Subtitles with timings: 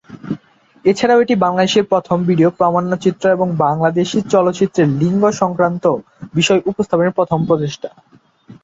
[0.85, 5.83] এছাড়াও এটি বাংলাদেশের প্রথম ভিডিও প্রামাণ্যচিত্র এবং বাংলাদেশী চলচ্চিত্রে লিঙ্গ সংক্রান্ত
[6.33, 7.89] বিষয় উপস্থাপনের প্রথম প্রচেষ্টা।